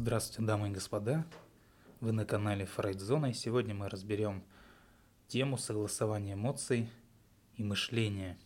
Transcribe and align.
Здравствуйте, 0.00 0.46
дамы 0.46 0.68
и 0.68 0.70
господа. 0.70 1.26
Вы 2.00 2.12
на 2.12 2.24
канале 2.24 2.66
Фрейдзона, 2.66 3.30
и 3.30 3.32
сегодня 3.32 3.74
мы 3.74 3.88
разберем 3.88 4.44
тему 5.26 5.58
согласования 5.58 6.34
эмоций 6.34 6.88
и 7.56 7.64
мышления. 7.64 8.38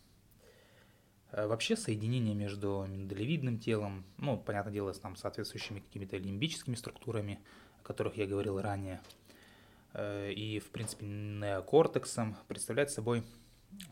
А 1.30 1.46
Вообще 1.46 1.76
соединение 1.76 2.34
между 2.34 2.86
миндалевидным 2.88 3.58
телом, 3.58 4.06
ну, 4.16 4.38
понятное 4.38 4.72
дело, 4.72 4.94
с 4.94 4.98
там 4.98 5.14
соответствующими 5.14 5.80
какими-то 5.80 6.16
лимбическими 6.16 6.74
структурами, 6.74 7.38
о 7.82 7.86
которых 7.86 8.16
я 8.16 8.26
говорил 8.26 8.58
ранее, 8.58 9.02
э, 9.92 10.32
и, 10.32 10.58
в 10.58 10.70
принципе, 10.70 11.04
неокортексом 11.04 12.34
представляет 12.48 12.90
собой 12.90 13.24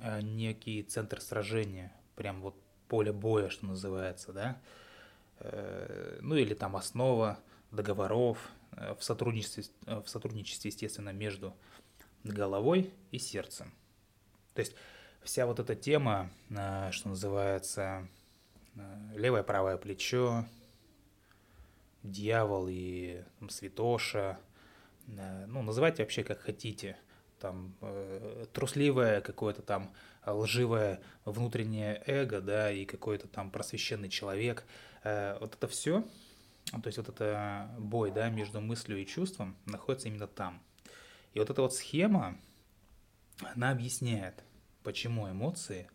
э, 0.03 0.23
некий 0.23 0.83
центр 0.83 1.21
сражения, 1.21 1.93
прям 2.17 2.41
вот 2.41 2.57
поле 2.89 3.13
боя, 3.13 3.51
что 3.51 3.67
называется, 3.67 4.33
да, 4.33 4.59
Э, 5.41 6.19
ну 6.21 6.37
или 6.37 6.55
там 6.55 6.77
основа 6.77 7.39
договоров 7.71 8.51
э, 8.73 8.95
в 8.99 9.03
сотрудничестве, 9.03 9.65
э, 9.87 10.01
в 10.01 10.09
сотрудничестве, 10.09 10.71
естественно, 10.71 11.11
между 11.11 11.55
головой 12.25 12.93
и 13.11 13.19
сердцем. 13.19 13.73
То 14.55 14.61
есть 14.61 14.75
вся 15.23 15.47
вот 15.47 15.59
эта 15.61 15.75
тема, 15.75 16.31
что 16.91 17.09
называется, 17.09 18.07
левое 19.15 19.43
правое 19.43 19.79
плечо, 19.79 20.45
дьявол 22.03 22.67
и 22.69 23.23
там, 23.39 23.49
святоша, 23.49 24.39
ну, 25.07 25.63
называйте 25.63 26.03
вообще 26.03 26.25
как 26.25 26.41
хотите, 26.41 26.99
там, 27.39 27.75
трусливое 28.53 29.23
какое-то 29.23 29.63
там 29.63 29.95
лживое 30.27 31.01
внутреннее 31.25 32.03
эго, 32.07 32.43
да, 32.43 32.71
и 32.71 32.85
какой-то 32.85 33.29
там 33.29 33.51
просвещенный 33.51 34.11
человек– 34.11 34.67
Э, 35.03 35.39
вот 35.41 35.55
это 35.55 35.67
все, 35.69 36.05
то 36.71 36.87
есть 36.87 36.99
вот 36.99 37.09
это 37.09 37.75
бой, 37.79 38.11
да, 38.11 38.29
между 38.29 38.61
мыслью 38.61 38.99
и 38.99 39.07
чувством 39.07 39.57
находится 39.67 40.09
именно 40.09 40.27
там. 40.27 40.63
И 41.35 41.39
вот 41.39 41.51
эта 41.51 41.63
вот 41.63 41.75
схема, 41.75 42.39
она 43.55 43.71
объясняет, 43.71 44.45
почему 44.83 45.29
эмоции 45.29 45.89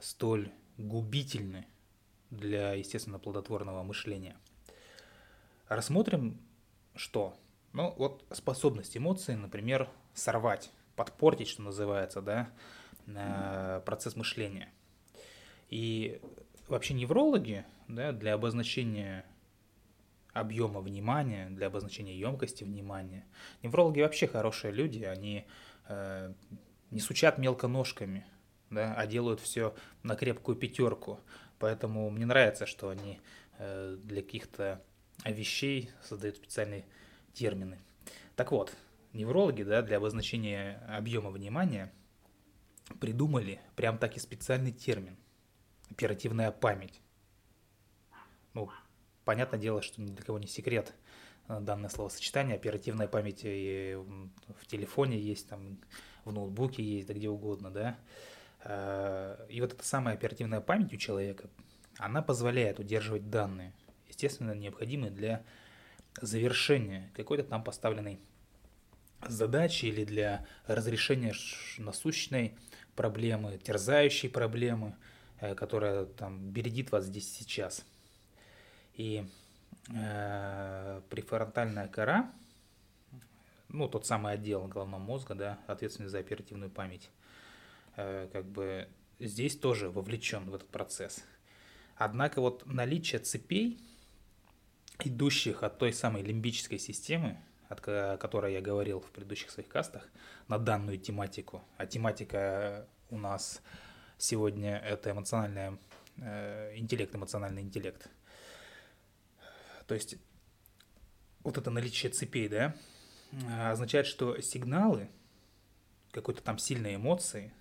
столь 0.00 0.50
губительны 0.78 1.66
для, 2.30 2.72
естественно, 2.72 3.18
плодотворного 3.18 3.82
мышления. 3.82 4.36
Рассмотрим, 5.68 6.40
что? 6.94 7.36
Ну, 7.72 7.94
вот 7.96 8.24
способность 8.32 8.96
эмоций, 8.96 9.36
например, 9.36 9.88
сорвать, 10.14 10.70
подпортить, 10.96 11.48
что 11.48 11.62
называется, 11.62 12.20
да, 12.20 12.50
э, 13.06 13.82
процесс 13.84 14.16
мышления. 14.16 14.70
И 15.70 16.20
вообще 16.68 16.94
неврологи 16.94 17.64
да, 17.88 18.12
для 18.12 18.34
обозначения 18.34 19.24
объема 20.32 20.80
внимания, 20.80 21.48
для 21.50 21.66
обозначения 21.66 22.16
емкости 22.18 22.64
внимания. 22.64 23.24
Неврологи 23.62 24.00
вообще 24.00 24.26
хорошие 24.26 24.72
люди, 24.72 25.04
они 25.04 25.46
э, 25.88 26.32
не 26.90 27.00
сучат 27.00 27.38
мелко 27.38 27.68
ножками, 27.68 28.26
да, 28.70 28.94
а 28.94 29.06
делают 29.06 29.40
все 29.40 29.74
на 30.02 30.16
крепкую 30.16 30.56
пятерку. 30.56 31.20
Поэтому 31.58 32.10
мне 32.10 32.26
нравится, 32.26 32.66
что 32.66 32.88
они 32.88 33.20
э, 33.58 33.96
для 34.02 34.22
каких-то 34.22 34.82
вещей 35.24 35.90
создают 36.02 36.36
специальные 36.36 36.84
термины. 37.32 37.78
Так 38.34 38.52
вот, 38.52 38.74
неврологи 39.12 39.62
да, 39.62 39.82
для 39.82 39.98
обозначения 39.98 40.82
объема 40.88 41.30
внимания 41.30 41.92
придумали 43.00 43.60
прям 43.76 43.98
так 43.98 44.16
и 44.16 44.20
специальный 44.20 44.72
термин– 44.72 45.16
оперативная 45.90 46.50
память 46.50 47.02
ну, 48.54 48.70
понятное 49.24 49.58
дело, 49.58 49.82
что 49.82 50.00
ни 50.00 50.10
для 50.10 50.24
кого 50.24 50.38
не 50.38 50.46
секрет 50.46 50.92
э, 51.48 51.60
данное 51.60 51.90
словосочетание, 51.90 52.56
оперативная 52.56 53.08
память 53.08 53.40
и 53.44 53.96
в 54.60 54.66
телефоне 54.66 55.18
есть, 55.18 55.48
там, 55.48 55.78
в 56.24 56.32
ноутбуке 56.32 56.82
есть, 56.82 57.08
да 57.08 57.14
где 57.14 57.28
угодно, 57.28 57.70
да. 57.70 57.98
Э, 58.64 59.46
и 59.48 59.60
вот 59.60 59.72
эта 59.72 59.84
самая 59.84 60.14
оперативная 60.14 60.60
память 60.60 60.92
у 60.92 60.96
человека, 60.96 61.48
она 61.98 62.22
позволяет 62.22 62.78
удерживать 62.78 63.30
данные, 63.30 63.72
естественно, 64.08 64.52
необходимые 64.52 65.10
для 65.10 65.44
завершения 66.20 67.10
какой-то 67.14 67.44
там 67.44 67.64
поставленной 67.64 68.20
задачи 69.26 69.86
или 69.86 70.04
для 70.04 70.46
разрешения 70.66 71.32
насущной 71.78 72.56
проблемы, 72.96 73.58
терзающей 73.58 74.28
проблемы, 74.28 74.96
э, 75.40 75.54
которая 75.54 76.06
там 76.06 76.50
бередит 76.50 76.90
вас 76.92 77.04
здесь 77.04 77.32
сейчас– 77.32 77.84
и 78.94 79.26
э, 79.88 81.00
префронтальная 81.08 81.88
кора, 81.88 82.30
ну, 83.68 83.88
тот 83.88 84.06
самый 84.06 84.34
отдел 84.34 84.66
головного 84.66 85.00
мозга, 85.00 85.34
да, 85.34 85.58
ответственный 85.66 86.08
за 86.08 86.18
оперативную 86.18 86.70
память, 86.70 87.10
э, 87.96 88.28
как 88.32 88.44
бы 88.44 88.88
здесь 89.18 89.56
тоже 89.56 89.90
вовлечен 89.90 90.50
в 90.50 90.54
этот 90.54 90.68
процесс. 90.68 91.24
Однако 91.96 92.40
вот 92.40 92.66
наличие 92.66 93.20
цепей, 93.20 93.80
идущих 95.04 95.62
от 95.62 95.78
той 95.78 95.92
самой 95.92 96.22
лимбической 96.22 96.78
системы, 96.78 97.38
от, 97.68 97.80
о 97.88 98.18
которой 98.18 98.52
я 98.52 98.60
говорил 98.60 99.00
в 99.00 99.10
предыдущих 99.10 99.50
своих 99.50 99.68
кастах, 99.68 100.08
на 100.48 100.58
данную 100.58 100.98
тематику, 100.98 101.62
а 101.78 101.86
тематика 101.86 102.86
у 103.08 103.18
нас 103.18 103.62
сегодня 104.18 104.76
это 104.78 105.12
эмоциональный 105.12 105.78
э, 106.18 106.76
интеллект, 106.76 107.14
эмоциональный 107.14 107.62
интеллект– 107.62 108.10
то 109.86 109.94
есть 109.94 110.16
вот 111.42 111.58
это 111.58 111.70
наличие 111.70 112.12
цепей, 112.12 112.48
да, 112.48 112.74
означает, 113.70 114.06
что 114.06 114.40
сигналы, 114.40 115.08
какой-то 116.10 116.42
там 116.42 116.58
сильной 116.58 116.96
эмоции, 116.96 117.52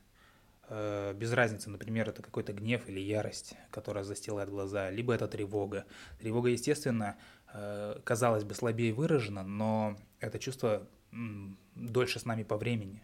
э, 0.67 1.13
без 1.13 1.31
разницы, 1.33 1.69
например, 1.69 2.09
это 2.09 2.21
какой-то 2.21 2.53
гнев 2.53 2.87
или 2.87 2.99
ярость, 2.99 3.55
которая 3.71 4.03
застилает 4.03 4.49
глаза, 4.49 4.89
либо 4.89 5.13
это 5.13 5.27
тревога. 5.27 5.85
Тревога, 6.19 6.49
естественно, 6.49 7.17
э, 7.53 7.99
казалось 8.03 8.43
бы, 8.43 8.53
слабее 8.53 8.93
выражена, 8.93 9.43
но 9.43 9.97
это 10.19 10.37
чувство 10.39 10.87
дольше 11.75 12.19
с 12.19 12.25
нами 12.25 12.43
по 12.43 12.57
времени. 12.57 13.03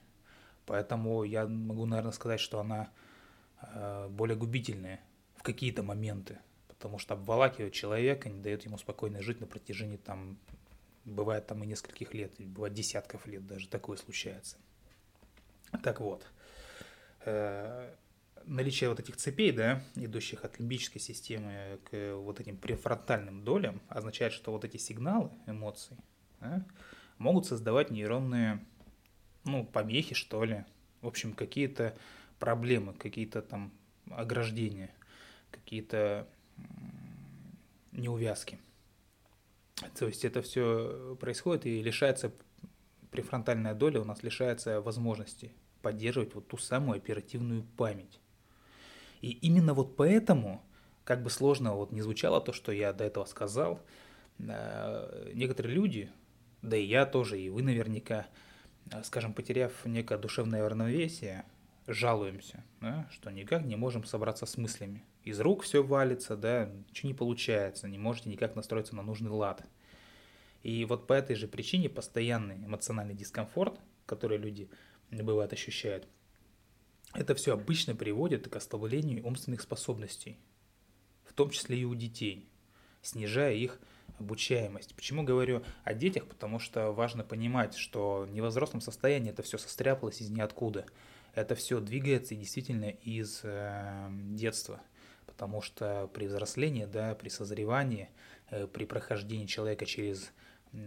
Поэтому 0.66 1.24
я 1.24 1.48
могу, 1.48 1.86
наверное, 1.86 2.12
сказать, 2.12 2.40
что 2.40 2.60
она 2.60 2.90
э, 3.62 4.08
более 4.10 4.36
губительная 4.36 5.00
в 5.38 5.44
какие-то 5.44 5.84
моменты 5.84 6.40
потому 6.78 7.00
что 7.00 7.16
обволакивает 7.16 7.74
человека, 7.74 8.30
не 8.30 8.40
дает 8.40 8.64
ему 8.66 8.78
спокойно 8.78 9.22
жить 9.22 9.42
на 9.42 9.48
протяжении 9.48 9.98
там, 9.98 10.38
бывает 11.06 11.48
там 11.48 11.64
и 11.64 11.68
нескольких 11.68 12.14
лет, 12.14 12.34
бывает 12.38 12.74
десятков 12.74 13.26
лет 13.26 13.46
даже, 13.48 13.68
такое 13.68 13.98
случается. 13.98 14.58
Так 15.84 16.00
вот, 16.00 16.26
э, 17.26 17.94
наличие 18.46 18.90
вот 18.90 19.00
этих 19.00 19.18
цепей, 19.18 19.52
да, 19.52 19.84
идущих 19.96 20.46
от 20.46 20.60
лимбической 20.60 21.02
системы 21.02 21.80
к 21.90 22.16
вот 22.16 22.40
этим 22.40 22.58
префронтальным 22.58 23.44
долям, 23.44 23.82
означает, 23.90 24.32
что 24.32 24.52
вот 24.52 24.64
эти 24.64 24.78
сигналы 24.78 25.32
эмоций 25.48 25.98
да, 26.40 26.64
могут 27.18 27.48
создавать 27.48 27.90
нейронные, 27.90 28.64
ну, 29.46 29.66
помехи, 29.66 30.14
что 30.14 30.44
ли, 30.44 30.64
в 31.02 31.08
общем, 31.08 31.34
какие-то 31.34 31.98
проблемы, 32.38 32.94
какие-то 32.94 33.42
там 33.42 33.74
ограждения, 34.12 34.92
какие-то 35.50 36.28
неувязки. 37.92 38.60
То 39.98 40.08
есть 40.08 40.26
это 40.26 40.42
все 40.42 41.18
происходит 41.20 41.66
и 41.66 41.82
лишается, 41.82 42.32
префронтальная 43.12 43.74
доля 43.74 44.02
у 44.02 44.06
нас 44.06 44.24
лишается 44.24 44.82
возможности 44.82 45.52
поддерживать 45.82 46.34
вот 46.36 46.48
ту 46.48 46.58
самую 46.58 46.98
оперативную 46.98 47.64
память. 47.78 48.20
И 49.22 49.32
именно 49.32 49.74
вот 49.74 49.96
поэтому, 49.96 50.64
как 51.04 51.24
бы 51.24 51.30
сложно 51.30 51.76
вот 51.76 51.92
не 51.92 52.02
звучало 52.02 52.42
то, 52.42 52.54
что 52.54 52.72
я 52.72 52.94
до 52.94 53.04
этого 53.04 53.26
сказал, 53.26 53.82
э, 54.40 55.32
некоторые 55.34 55.76
люди, 55.76 56.12
да 56.62 56.78
и 56.78 56.86
я 56.86 57.06
тоже, 57.06 57.40
и 57.40 57.50
вы 57.50 57.62
наверняка, 57.62 58.28
э, 58.92 59.04
скажем, 59.04 59.34
потеряв 59.34 59.86
некое 59.86 60.18
душевное 60.18 60.68
равновесие, 60.68 61.46
жалуемся, 61.88 62.64
да, 62.82 63.08
что 63.12 63.32
никак 63.32 63.66
не 63.66 63.76
можем 63.76 64.04
собраться 64.04 64.46
с 64.46 64.58
мыслями. 64.58 65.04
Из 65.24 65.40
рук 65.40 65.64
все 65.64 65.82
валится, 65.82 66.36
да, 66.36 66.66
ничего 66.90 67.08
не 67.08 67.14
получается, 67.14 67.88
не 67.88 67.98
можете 67.98 68.30
никак 68.30 68.56
настроиться 68.56 68.96
на 68.96 69.04
нужный 69.04 69.32
лад. 69.32 69.66
И 70.64 70.84
вот 70.86 71.08
по 71.08 71.14
этой 71.14 71.36
же 71.36 71.48
причине 71.48 71.90
постоянный 71.90 72.56
эмоциональный 72.58 73.16
дискомфорт, 73.16 73.80
который 74.06 74.38
люди 74.38 74.70
бывает 75.10 75.54
ощущают, 75.54 76.08
это 77.14 77.36
все 77.36 77.54
обычно 77.54 77.96
приводит 77.96 78.50
к 78.50 78.56
ослаблению 78.56 79.26
умственных 79.26 79.62
способностей, 79.62 80.38
в 81.24 81.34
том 81.34 81.50
числе 81.52 81.80
и 81.80 81.86
у 81.86 81.96
детей, 81.96 82.50
снижая 83.02 83.54
их 83.54 83.80
обучаемость. 84.20 84.94
Почему 84.94 85.24
говорю 85.24 85.64
о 85.86 85.94
детях? 85.94 86.28
Потому 86.28 86.60
что 86.60 86.92
важно 86.92 87.24
понимать, 87.24 87.76
что 87.76 88.28
в 88.30 88.48
взрослом 88.48 88.82
состоянии 88.82 89.30
это 89.30 89.42
все 89.42 89.58
состряпалось 89.58 90.20
из 90.20 90.30
ниоткуда– 90.30 90.86
это 91.38 91.54
все 91.54 91.80
двигается 91.80 92.34
действительно 92.34 92.90
из 92.90 93.42
э, 93.44 94.08
детства. 94.32 94.82
потому 95.28 95.62
что 95.62 96.10
при 96.12 96.26
взрослении, 96.26 96.86
да, 96.86 97.14
при 97.14 97.30
созревании, 97.30 98.10
э, 98.50 98.66
при 98.66 98.86
прохождении 98.86 99.46
человека 99.46 99.86
через 99.86 100.32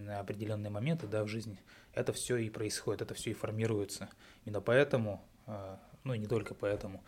определенные 0.08 0.70
моменты 0.70 1.06
да, 1.06 1.22
в 1.22 1.28
жизни, 1.28 1.62
это 1.94 2.12
все 2.12 2.36
и 2.36 2.50
происходит, 2.50 3.02
это 3.02 3.14
все 3.14 3.30
и 3.30 3.34
формируется. 3.34 4.08
Именно 4.44 4.60
поэтому, 4.60 5.24
э, 5.46 5.76
ну 6.02 6.14
и 6.14 6.18
не 6.18 6.26
только 6.26 6.54
поэтому, 6.54 7.04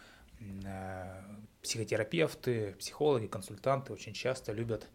э, 0.64 1.22
психотерапевты, 1.62 2.76
психологи, 2.78 3.26
консультанты 3.26 3.92
очень 3.92 4.12
часто 4.12 4.52
любят 4.52 4.88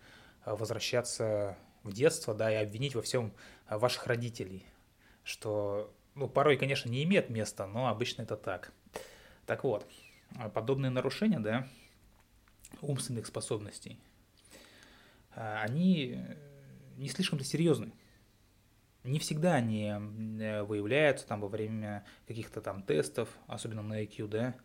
возвращаться 0.46 1.58
в 1.84 1.92
детство, 1.92 2.34
да, 2.34 2.50
и 2.50 2.56
обвинить 2.56 2.96
во 2.96 3.02
всем 3.02 3.34
ваших 3.70 4.08
родителей, 4.08 4.66
что, 5.26 5.94
ну, 6.18 6.28
порой, 6.28 6.58
конечно, 6.58 6.90
не 6.90 7.04
имеет 7.04 7.30
места, 7.30 7.68
но 7.68 7.88
обычно 7.88 8.24
это 8.24 8.36
так. 8.36 8.74
Так 9.46 9.64
вот, 9.64 9.88
подобные 10.54 10.90
нарушения, 10.90 11.40
да, 11.40 11.68
умственных 12.82 13.28
способностей, 13.28 13.98
а, 15.32 15.62
они 15.62 16.20
не 16.98 17.08
слишком-то 17.08 17.46
серьезны. 17.46 17.92
Не 19.04 19.20
всегда 19.20 19.54
они 19.54 19.86
э, 19.86 20.64
выявляются 20.64 21.26
там 21.26 21.40
во 21.40 21.48
время 21.48 22.04
каких-то 22.28 22.60
там 22.60 22.82
тестов, 22.82 23.30
особенно 23.48 23.82
на 23.82 24.04
IQ, 24.04 24.28
да. 24.28 24.56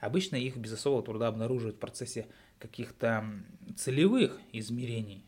Обычно 0.00 0.36
их 0.36 0.58
без 0.58 0.74
особого 0.74 1.02
труда 1.02 1.28
обнаруживают 1.28 1.76
в 1.76 1.80
процессе 1.80 2.26
каких-то 2.58 3.24
целевых 3.76 4.38
измерений. 4.52 5.24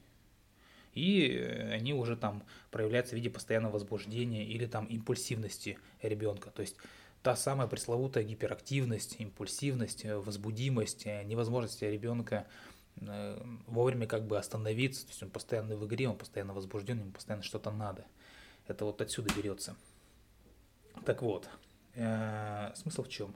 И 0.99 1.39
они 1.73 1.95
уже 1.95 2.17
там 2.17 2.43
проявляются 2.71 3.15
в 3.15 3.17
виде 3.17 3.31
постоянного 3.31 3.73
возбуждения 3.73 4.45
или 4.45 4.67
там 4.67 4.87
импульсивности 4.87 5.79
ребенка. 6.03 6.51
То 6.51 6.63
есть 6.63 6.77
та 7.23 7.37
самая 7.37 7.69
пресловутая 7.69 8.25
гиперактивность, 8.25 9.17
импульсивность, 9.21 10.05
э, 10.05 10.17
возбудимость, 10.17 11.07
э, 11.07 11.25
невозможность 11.25 11.83
ребенка 11.83 12.47
э, 12.97 13.41
вовремя 13.67 14.07
как 14.07 14.27
бы 14.27 14.39
остановиться, 14.39 15.05
то 15.05 15.11
есть 15.11 15.23
он 15.23 15.31
постоянно 15.31 15.77
в 15.77 15.87
игре, 15.87 16.09
он 16.09 16.17
постоянно 16.17 16.53
возбужден, 16.55 17.01
ему 17.01 17.13
постоянно 17.13 17.43
что-то 17.43 17.71
надо. 17.71 18.07
Это 18.67 18.85
вот 18.85 19.01
отсюда 19.01 19.33
берется. 19.35 19.77
Так 21.07 21.23
вот, 21.23 21.49
смысл 21.95 23.03
в 23.05 23.09
чем? 23.09 23.35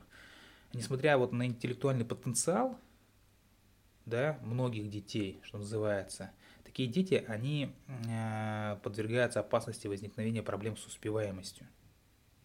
Несмотря 0.74 1.16
вот 1.16 1.32
на 1.32 1.46
интеллектуальный 1.46 2.04
потенциал, 2.04 2.76
да, 4.04 4.38
многих 4.42 4.90
детей, 4.90 5.40
что 5.42 5.58
называется, 5.58 6.32
такие 6.64 6.88
дети, 6.88 7.24
они 7.28 7.72
подвергаются 8.82 9.40
опасности 9.40 9.86
возникновения 9.86 10.42
проблем 10.42 10.76
с 10.76 10.86
успеваемостью 10.86 11.66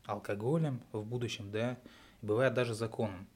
алкоголем 0.08 0.82
в 0.92 1.04
будущем, 1.04 1.52
да, 1.52 1.78
бывает 2.22 2.54
даже 2.54 2.74
законом. 2.74 3.28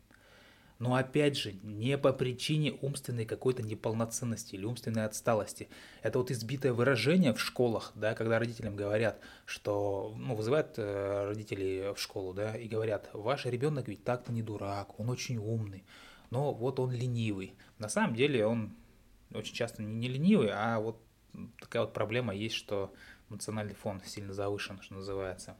Но 0.80 0.96
опять 0.96 1.38
же, 1.38 1.54
не 1.62 1.96
по 1.96 2.12
причине 2.12 2.76
умственной 2.82 3.26
какой-то 3.26 3.62
неполноценности 3.62 4.56
или 4.56 4.66
умственной 4.66 5.06
отсталости. 5.06 5.70
Это 6.02 6.18
вот 6.18 6.32
избитое 6.32 6.74
выражение 6.74 7.36
в 7.36 7.40
школах, 7.40 7.92
да, 7.94 8.16
когда 8.16 8.40
родителям 8.40 8.76
говорят, 8.76 9.20
что, 9.46 10.16
ну, 10.18 10.34
вызывают 10.34 10.74
э, 10.78 11.26
родителей 11.28 11.94
в 11.94 12.00
школу, 12.00 12.34
да, 12.34 12.58
и 12.58 12.68
говорят, 12.68 13.12
ваш 13.14 13.46
ребенок 13.46 13.88
ведь 13.90 14.04
так-то 14.04 14.32
не 14.32 14.42
дурак, 14.42 15.00
он 15.00 15.12
очень 15.12 15.38
умный, 15.38 15.84
но 16.32 16.52
вот 16.52 16.80
он 16.80 16.92
ленивый. 16.92 17.54
На 17.78 17.88
самом 17.88 18.16
деле 18.16 18.48
он 18.48 18.74
очень 19.34 19.54
часто 19.54 19.82
не 19.82 20.08
ленивый, 20.08 20.50
а 20.52 20.80
вот 20.80 21.02
такая 21.60 21.84
вот 21.84 21.94
проблема 21.94 22.34
есть, 22.36 22.56
что 22.56 22.94
эмоциональный 23.30 23.74
фон 23.74 24.02
сильно 24.06 24.34
завышен, 24.34 24.82
что 24.82 24.96
называется. 24.96 25.58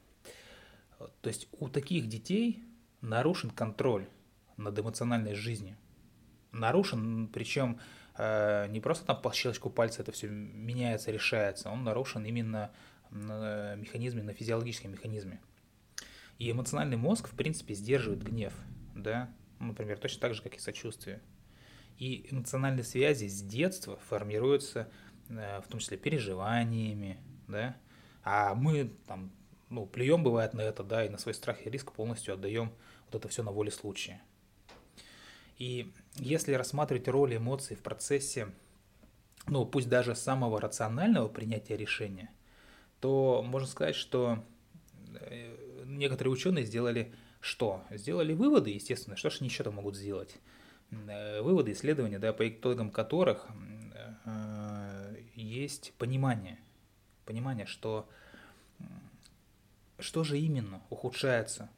То 0.98 1.28
есть 1.28 1.48
у 1.52 1.68
таких 1.68 2.08
детей 2.08 2.62
нарушен 3.00 3.50
контроль 3.50 4.06
над 4.56 4.78
эмоциональной 4.78 5.34
жизнью. 5.34 5.76
Нарушен, 6.52 7.28
причем 7.28 7.80
э, 8.16 8.68
не 8.68 8.80
просто 8.80 9.06
там 9.06 9.20
по 9.20 9.32
щелчку 9.32 9.70
пальца 9.70 10.02
это 10.02 10.12
все 10.12 10.28
меняется, 10.28 11.10
решается, 11.10 11.70
он 11.70 11.82
нарушен 11.82 12.24
именно 12.24 12.70
на 13.10 13.74
механизме, 13.76 14.22
на 14.22 14.32
физиологическом 14.32 14.92
механизме. 14.92 15.40
И 16.38 16.50
эмоциональный 16.50 16.96
мозг, 16.96 17.28
в 17.28 17.34
принципе, 17.34 17.74
сдерживает 17.74 18.22
гнев, 18.22 18.52
да, 18.94 19.30
например, 19.58 19.98
точно 19.98 20.20
так 20.20 20.34
же, 20.34 20.42
как 20.42 20.56
и 20.56 20.58
сочувствие. 20.58 21.20
И 22.02 22.26
эмоциональные 22.32 22.82
связи 22.82 23.28
с 23.28 23.42
детства 23.42 23.96
формируются, 24.08 24.88
э, 25.28 25.60
в 25.60 25.68
том 25.68 25.78
числе 25.78 25.96
переживаниями, 25.96 27.16
да, 27.46 27.76
а 28.24 28.56
мы 28.56 28.90
там 29.06 29.30
ну, 29.70 29.86
плюем 29.86 30.24
бывает 30.24 30.52
на 30.52 30.62
это, 30.62 30.82
да, 30.82 31.04
и 31.04 31.08
на 31.08 31.16
свой 31.16 31.32
страх 31.32 31.64
и 31.64 31.70
риск 31.70 31.92
полностью 31.92 32.34
отдаем 32.34 32.72
вот 33.06 33.14
это 33.14 33.28
все 33.28 33.44
на 33.44 33.52
воле 33.52 33.70
случая. 33.70 34.20
И 35.58 35.92
если 36.16 36.54
рассматривать 36.54 37.06
роль 37.06 37.36
эмоций 37.36 37.76
в 37.76 37.82
процессе, 37.82 38.48
ну, 39.46 39.64
пусть 39.64 39.88
даже 39.88 40.16
самого 40.16 40.60
рационального 40.60 41.28
принятия 41.28 41.76
решения, 41.76 42.32
то 42.98 43.44
можно 43.46 43.68
сказать, 43.68 43.94
что 43.94 44.44
э, 45.20 45.84
некоторые 45.86 46.32
ученые 46.32 46.66
сделали 46.66 47.14
что? 47.40 47.84
Сделали 47.90 48.32
выводы, 48.32 48.70
естественно, 48.70 49.16
что 49.16 49.30
же 49.30 49.36
они 49.38 49.48
еще-то 49.50 49.70
могут 49.70 49.94
сделать? 49.94 50.40
Э, 50.92 51.40
выводы, 51.40 51.72
исследования, 51.72 52.18
да, 52.18 52.32
по 52.32 52.48
итогам 52.48 52.90
которых 52.90 53.46
э, 54.24 55.16
есть 55.34 55.94
понимание, 55.98 56.58
понимание, 57.24 57.66
что 57.66 58.08
что 59.98 60.24
же 60.24 60.38
именно 60.38 60.82
ухудшается 60.90 61.70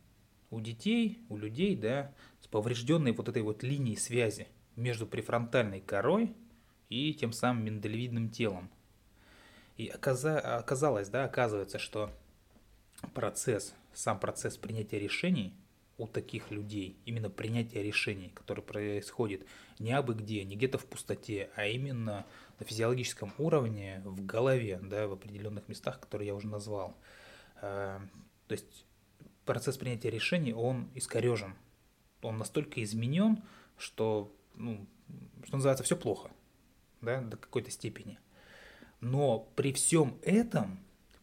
у 0.50 0.60
детей, 0.60 1.18
у 1.28 1.36
людей, 1.36 1.76
да, 1.76 2.10
с 2.40 2.46
поврежденной 2.46 3.12
вот 3.12 3.28
этой 3.28 3.42
вот 3.42 3.62
линией 3.62 3.96
связи 3.96 4.48
между 4.76 5.06
префронтальной 5.06 5.80
корой 5.80 6.34
и 6.88 7.12
тем 7.12 7.32
самым 7.32 7.64
миндалевидным 7.64 8.30
телом. 8.30 8.70
И 9.76 9.88
оказалось, 9.88 11.08
да, 11.08 11.24
оказывается, 11.24 11.78
что 11.78 12.10
процесс, 13.12 13.74
сам 13.92 14.18
процесс 14.18 14.56
принятия 14.56 14.98
решений 14.98 15.54
у 15.96 16.06
таких 16.06 16.50
людей, 16.50 16.96
именно 17.04 17.30
принятие 17.30 17.82
решений, 17.82 18.30
которое 18.34 18.62
происходит 18.62 19.46
не 19.78 19.92
абы 19.92 20.14
где, 20.14 20.44
не 20.44 20.56
где-то 20.56 20.78
в 20.78 20.86
пустоте, 20.86 21.50
а 21.56 21.66
именно 21.66 22.26
на 22.58 22.66
физиологическом 22.66 23.32
уровне, 23.38 24.02
в 24.04 24.24
голове, 24.24 24.80
да, 24.82 25.06
в 25.06 25.12
определенных 25.12 25.68
местах, 25.68 26.00
которые 26.00 26.28
я 26.28 26.34
уже 26.34 26.48
назвал– 26.48 26.96
Э, 27.64 27.98
то 28.46 28.52
есть 28.52 28.84
процесс 29.44 29.78
принятия 29.78 30.10
решений, 30.10 30.52
он 30.52 30.90
искорежен. 30.94 31.54
Он 32.22 32.36
настолько 32.38 32.82
изменен, 32.82 33.42
что, 33.78 34.34
ну, 34.54 34.86
что 35.44 35.56
называется, 35.56 35.84
все 35.84 35.96
плохо, 35.96 36.30
да, 37.00 37.20
до 37.20 37.36
какой-то 37.36 37.70
степени. 37.70 38.18
Но 39.00 39.40
при 39.56 39.72
всем 39.72 40.18
этом, 40.22 40.78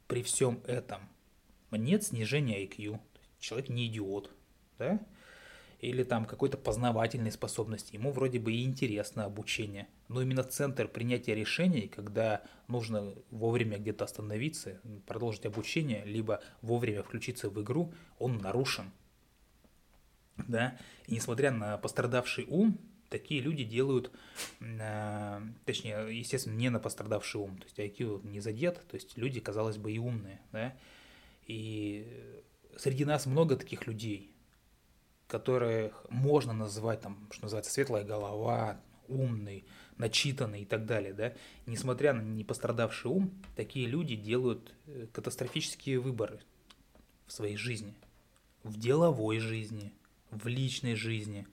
при 0.08 0.24
всем 0.24 0.62
этом, 0.66 1.10
нет 1.72 2.04
снижения 2.04 2.64
IQ. 2.66 3.00
Человек 3.40 3.70
не 3.70 3.88
идиот, 3.88 4.32
да, 4.78 5.00
или 5.80 6.04
там 6.04 6.26
какой-то 6.26 6.58
познавательной 6.58 7.32
способности. 7.32 7.96
Ему 7.96 8.12
вроде 8.12 8.40
бы 8.40 8.54
и 8.54 8.64
интересно 8.64 9.26
обучение. 9.26 9.88
Но 10.10 10.22
именно 10.22 10.44
центр 10.44 10.88
принятия 10.88 11.34
решений, 11.34 11.88
когда 11.88 12.44
нужно 12.68 13.16
вовремя 13.32 13.80
где-то 13.80 14.06
остановиться, 14.06 14.80
продолжить 15.08 15.46
обучение, 15.48 16.06
либо 16.06 16.42
вовремя 16.62 17.02
включиться 17.02 17.50
в 17.50 17.62
игру, 17.62 17.94
он 18.20 18.38
нарушен. 18.38 18.92
Да? 20.38 20.78
И 21.08 21.16
несмотря 21.16 21.52
на 21.52 21.78
пострадавший 21.78 22.46
ум, 22.48 22.78
такие 23.10 23.42
люди 23.42 23.64
делают, 23.64 24.12
э, 24.60 25.42
точнее, 25.66 26.08
естественно, 26.18 26.56
не 26.56 26.70
на 26.70 26.80
пострадавший 26.80 27.42
ум, 27.42 27.58
то 27.58 27.66
есть 27.66 27.80
IQ 27.80 28.26
не 28.26 28.40
задет, 28.40 28.86
то 28.88 28.96
есть 28.96 29.18
люди, 29.18 29.40
казалось 29.40 29.78
бы, 29.78 29.92
и 29.92 30.00
умные, 30.00 30.40
да, 30.52 30.74
и 31.46 32.08
среди 32.78 33.04
нас 33.04 33.26
много 33.26 33.58
таких 33.58 33.86
людей, 33.86 34.31
которых 35.32 36.06
можно 36.10 36.52
назвать, 36.52 37.00
там, 37.00 37.26
что 37.32 37.44
называется, 37.46 37.72
светлая 37.72 38.04
голова, 38.04 38.82
умный, 39.08 39.64
начитанный 39.98 40.64
и 40.64 40.66
так 40.66 40.86
далее, 40.86 41.14
да, 41.14 41.34
несмотря 41.66 42.12
на 42.12 42.22
не 42.22 42.44
пострадавший 42.44 43.10
ум, 43.10 43.32
такие 43.56 43.88
люди 43.88 44.18
делают 44.18 44.76
э, 44.88 45.08
катастрофические 45.14 46.00
выборы 46.00 46.42
в 47.28 47.32
своей 47.32 47.56
жизни, 47.56 47.96
в 48.64 48.78
деловой 48.78 49.40
жизни, 49.40 49.94
в 50.32 50.48
личной 50.48 50.96
жизни. 50.96 51.48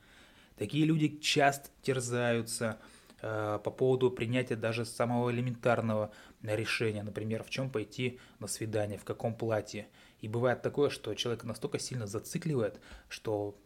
Такие 0.57 0.85
люди 0.85 1.19
часто 1.19 1.69
терзаются 1.83 2.81
э, 3.23 3.61
по 3.63 3.71
поводу 3.71 4.11
принятия 4.11 4.57
даже 4.57 4.85
самого 4.85 5.31
элементарного 5.31 6.11
решения, 6.43 7.05
например, 7.05 7.45
в 7.45 7.51
чем 7.51 7.71
пойти 7.71 8.19
на 8.41 8.49
свидание, 8.49 8.99
в 8.99 9.05
каком 9.05 9.37
платье. 9.37 9.87
И 10.21 10.27
бывает 10.27 10.63
такое, 10.63 10.91
что 10.91 11.15
человек 11.15 11.45
настолько 11.45 11.79
сильно 11.79 12.09
зацикливает, 12.09 12.81
что 13.09 13.57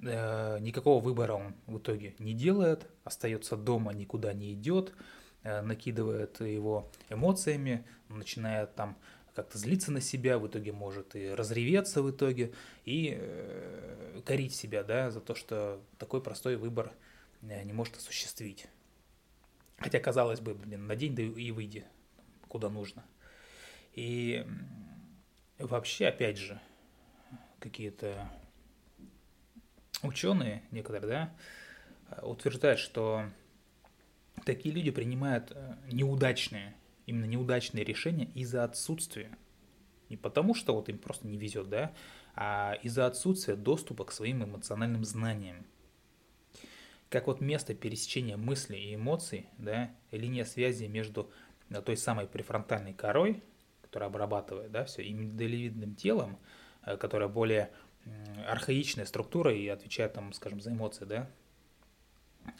никакого 0.00 1.02
выбора 1.02 1.34
он 1.34 1.54
в 1.66 1.78
итоге 1.78 2.14
не 2.18 2.32
делает, 2.32 2.86
остается 3.04 3.56
дома, 3.56 3.92
никуда 3.92 4.32
не 4.32 4.52
идет, 4.52 4.92
э, 5.42 5.60
накидывает 5.60 6.40
его 6.40 6.90
эмоциями, 7.08 7.84
начинает 8.08 8.74
там 8.74 8.96
как-то 9.34 9.58
злиться 9.58 9.92
на 9.92 10.00
себя, 10.00 10.38
в 10.38 10.46
итоге 10.46 10.72
может 10.72 11.14
и 11.14 11.28
разреветься 11.30 12.02
в 12.02 12.10
итоге, 12.10 12.52
и 12.84 13.16
э, 13.18 14.20
корить 14.24 14.54
себя, 14.54 14.82
да, 14.82 15.10
за 15.10 15.20
то, 15.20 15.34
что 15.34 15.80
такой 15.98 16.22
простой 16.22 16.56
выбор 16.56 16.92
э, 17.42 17.62
не 17.64 17.72
может 17.72 17.96
осуществить. 17.96 18.66
Хотя, 19.78 20.00
казалось 20.00 20.40
бы, 20.40 20.54
блин, 20.54 20.86
на 20.86 20.96
день 20.96 21.14
да 21.14 21.22
и 21.22 21.50
выйди, 21.52 21.84
куда 22.48 22.68
нужно. 22.68 23.04
И 23.94 24.44
вообще, 25.58 26.08
опять 26.08 26.36
же, 26.36 26.60
какие-то 27.60 28.28
ученые 30.02 30.62
некоторые, 30.70 31.06
да, 32.10 32.22
утверждают, 32.22 32.78
что 32.80 33.24
такие 34.44 34.74
люди 34.74 34.90
принимают 34.90 35.52
э, 35.54 35.74
неудачные, 35.90 36.74
именно 37.06 37.24
неудачные 37.24 37.84
решения 37.84 38.26
из-за 38.34 38.64
отсутствия. 38.64 39.30
Не 40.08 40.16
потому, 40.16 40.54
что 40.54 40.74
вот 40.74 40.88
им 40.88 40.98
просто 40.98 41.26
не 41.26 41.36
везет, 41.36 41.68
да, 41.68 41.92
а 42.34 42.78
из-за 42.82 43.06
отсутствия 43.06 43.56
доступа 43.56 44.04
к 44.04 44.12
своим 44.12 44.44
эмоциональным 44.44 45.04
знаниям. 45.04 45.66
Как 47.10 47.26
вот 47.26 47.40
место 47.40 47.74
пересечения 47.74 48.36
мыслей 48.36 48.90
и 48.90 48.94
эмоций, 48.94 49.46
да, 49.58 49.90
линия 50.10 50.44
связи 50.44 50.84
между 50.84 51.30
э, 51.70 51.80
той 51.82 51.96
самой 51.96 52.26
префронтальной 52.26 52.94
корой, 52.94 53.42
которая 53.82 54.08
обрабатывает, 54.08 54.70
да, 54.70 54.84
все, 54.84 55.02
и 55.02 55.12
миндалевидным 55.12 55.94
телом, 55.94 56.38
э, 56.84 56.96
которая 56.96 57.28
более 57.28 57.70
архаичная 58.46 59.06
структура 59.06 59.54
и 59.54 59.66
отвечает, 59.68 60.14
там, 60.14 60.32
скажем, 60.32 60.60
за 60.60 60.72
эмоции, 60.72 61.04
да, 61.04 61.30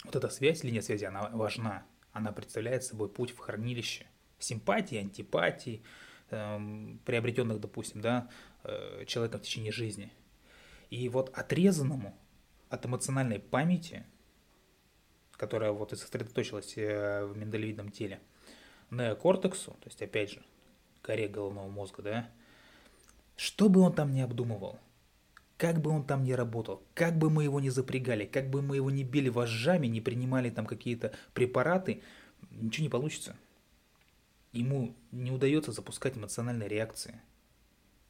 вот 0.04 0.16
эта 0.16 0.28
связь, 0.28 0.64
линия 0.64 0.82
связи, 0.82 1.04
она 1.04 1.28
важна. 1.30 1.84
Она 2.12 2.32
представляет 2.32 2.84
собой 2.84 3.08
путь 3.08 3.30
в 3.30 3.38
хранилище 3.38 4.06
симпатии, 4.38 4.98
антипатии, 4.98 5.82
эм, 6.30 7.00
приобретенных, 7.04 7.60
допустим, 7.60 8.00
да, 8.00 8.28
э, 8.64 9.04
человеком 9.06 9.40
в 9.40 9.44
течение 9.44 9.72
жизни. 9.72 10.12
И 10.90 11.08
вот 11.08 11.36
отрезанному 11.36 12.16
от 12.70 12.86
эмоциональной 12.86 13.38
памяти, 13.38 14.04
которая 15.32 15.72
вот 15.72 15.92
и 15.92 15.96
сосредоточилась 15.96 16.74
э, 16.76 17.24
в 17.24 17.36
миндалевидном 17.36 17.90
теле, 17.90 18.20
неокортексу, 18.90 19.72
то 19.72 19.86
есть, 19.86 20.00
опять 20.02 20.30
же, 20.30 20.42
коре 21.02 21.28
головного 21.28 21.68
мозга, 21.68 22.02
да, 22.02 22.30
что 23.36 23.68
бы 23.68 23.80
он 23.80 23.92
там 23.92 24.12
ни 24.12 24.20
обдумывал, 24.20 24.78
как 25.58 25.80
бы 25.80 25.90
он 25.90 26.04
там 26.04 26.22
ни 26.22 26.32
работал, 26.32 26.86
как 26.94 27.18
бы 27.18 27.30
мы 27.30 27.42
его 27.42 27.58
ни 27.60 27.68
запрягали, 27.68 28.24
как 28.24 28.48
бы 28.48 28.62
мы 28.62 28.76
его 28.76 28.90
не 28.90 29.02
били 29.02 29.28
вожжами, 29.28 29.88
не 29.88 30.00
принимали 30.00 30.50
там 30.50 30.64
какие-то 30.64 31.12
препараты, 31.34 32.00
ничего 32.52 32.84
не 32.84 32.88
получится. 32.88 33.36
Ему 34.52 34.94
не 35.10 35.32
удается 35.32 35.72
запускать 35.72 36.16
эмоциональные 36.16 36.68
реакции. 36.68 37.20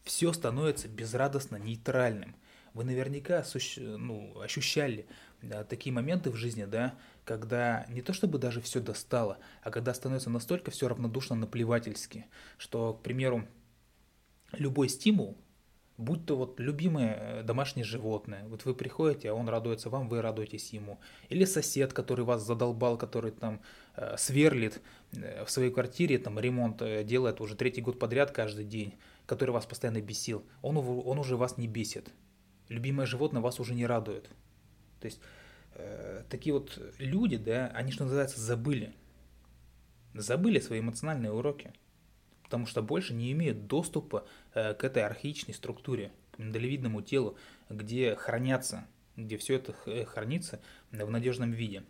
Все 0.05 0.33
становится 0.35 0.88
безрадостно 0.88 1.57
нейтральным. 1.57 2.37
Вы 2.75 2.85
наверняка 2.85 3.43
ну, 3.78 4.38
ощущали 4.40 5.07
да, 5.40 5.64
такие 5.64 5.93
моменты 5.93 6.31
в 6.31 6.37
жизни, 6.37 6.67
да, 6.67 6.99
когда 7.25 7.87
не 7.88 8.02
то 8.02 8.12
чтобы 8.12 8.38
даже 8.38 8.61
все 8.61 8.81
достало, 8.81 9.38
а 9.62 9.71
когда 9.71 9.95
становится 9.95 10.28
настолько 10.28 10.71
все 10.71 10.87
равнодушно 10.87 11.35
наплевательски, 11.35 12.26
что, 12.59 12.93
к 12.93 13.02
примеру, 13.02 13.49
любой 14.52 14.90
стимул 14.90 15.38
будь 15.99 16.25
то 16.25 16.37
вот 16.37 16.61
любимое 16.61 17.17
э, 17.19 17.43
домашнее 17.43 17.85
животное, 17.85 18.45
вот 18.49 18.64
вы 18.64 18.75
приходите, 18.75 19.31
а 19.31 19.35
он 19.35 19.49
радуется 19.49 19.90
вам, 19.90 20.09
вы 20.09 20.23
радуетесь 20.23 20.73
ему, 20.73 21.00
или 21.28 21.45
сосед, 21.45 21.93
который 21.93 22.25
вас 22.25 22.43
задолбал, 22.47 22.97
который 22.97 23.33
там 23.33 23.61
э, 23.97 24.17
сверлит 24.17 24.81
э, 25.12 25.45
в 25.45 25.50
своей 25.50 25.73
квартире, 25.73 26.19
там 26.19 26.38
ремонт 26.38 26.81
э, 26.83 27.02
делает 27.02 27.40
уже 27.40 27.57
третий 27.57 27.83
год 27.83 27.99
подряд 27.99 28.31
каждый 28.31 28.64
день, 28.64 28.95
который 29.26 29.50
вас 29.50 29.67
постоянно 29.67 30.00
бесил, 30.00 30.45
он, 30.62 30.76
он 30.76 31.19
уже 31.19 31.37
вас 31.37 31.59
не 31.59 31.67
бесит, 31.67 32.11
любимое 32.69 33.07
животное 33.07 33.43
вас 33.43 33.59
уже 33.59 33.75
не 33.75 33.85
радует. 33.85 34.31
То 35.00 35.07
есть 35.07 35.21
э, 35.75 36.23
такие 36.31 36.52
вот 36.52 36.81
люди, 36.99 37.37
да, 37.37 37.73
они, 37.75 37.90
что 37.90 38.05
называется, 38.05 38.40
забыли, 38.40 38.95
забыли 40.14 40.61
свои 40.61 40.78
эмоциональные 40.78 41.33
уроки 41.33 41.73
потому 42.49 42.64
что 42.64 42.83
больше 42.83 43.12
не 43.12 43.31
имеют 43.33 43.67
доступа 43.67 44.26
э, 44.55 44.73
к 44.73 44.83
этой 44.83 45.05
архаичной 45.05 45.52
структуре, 45.52 46.11
к 46.33 46.38
миндалевидному 46.38 47.02
телу, 47.02 47.37
где 47.69 48.17
хранятся, 48.17 48.87
где 49.17 49.37
все 49.37 49.57
это 49.57 49.76
э, 49.85 50.07
хранится 50.07 50.59
в 50.90 51.11
надежном 51.11 51.52
виде. 51.52 51.85